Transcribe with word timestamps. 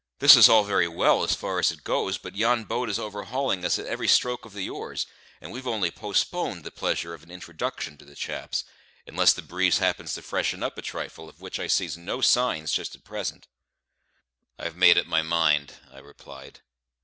"This 0.17 0.35
is 0.35 0.49
all 0.49 0.63
very 0.63 0.87
well 0.87 1.21
as 1.21 1.35
far 1.35 1.59
as 1.59 1.71
it 1.71 1.83
goes, 1.83 2.17
but 2.17 2.35
yon 2.35 2.63
boat 2.63 2.89
is 2.89 2.97
overhauling 2.97 3.63
us 3.63 3.77
at 3.77 3.85
every 3.85 4.07
stroke 4.07 4.45
of 4.45 4.53
the 4.53 4.67
oars, 4.67 5.05
and 5.39 5.51
we've 5.51 5.67
only 5.67 5.91
postponed 5.91 6.63
the 6.63 6.71
pleasure 6.71 7.13
of 7.13 7.21
an 7.21 7.29
introduction 7.29 7.97
to 7.99 8.05
the 8.05 8.15
chaps, 8.15 8.63
unless 9.05 9.31
the 9.33 9.43
breeze 9.43 9.77
happens 9.77 10.15
to 10.15 10.23
freshen 10.23 10.63
up 10.63 10.75
a 10.75 10.81
trifle, 10.81 11.29
of 11.29 11.39
which 11.39 11.59
I 11.59 11.67
sees 11.67 11.99
no 11.99 12.19
signs 12.19 12.71
just 12.71 12.95
at 12.95 13.03
present." 13.03 13.45
"I've 14.57 14.75
made 14.75 14.97
up 14.97 15.05
my 15.05 15.21
mind," 15.21 15.75
I 15.91 15.99
replied. 15.99 16.61